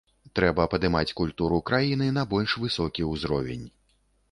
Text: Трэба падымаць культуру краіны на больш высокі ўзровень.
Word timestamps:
Трэба 0.37 0.63
падымаць 0.71 1.15
культуру 1.19 1.59
краіны 1.71 2.09
на 2.17 2.25
больш 2.33 2.57
высокі 2.65 3.07
ўзровень. 3.13 3.65